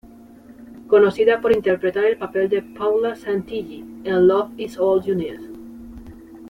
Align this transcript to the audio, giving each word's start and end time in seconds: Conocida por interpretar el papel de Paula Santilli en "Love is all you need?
Conocida 0.87 1.41
por 1.41 1.51
interpretar 1.51 2.05
el 2.05 2.17
papel 2.17 2.49
de 2.49 2.63
Paula 2.63 3.15
Santilli 3.15 3.85
en 4.03 4.27
"Love 4.27 4.49
is 4.57 4.79
all 4.79 5.03
you 5.03 5.13
need? 5.13 5.39